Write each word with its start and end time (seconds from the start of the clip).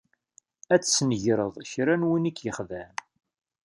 Ad 0.73 0.81
tesnegreḍ 0.81 1.55
kra 1.71 1.95
n 1.99 2.07
win 2.09 2.29
i 2.29 2.31
k-ixedɛen. 2.31 2.95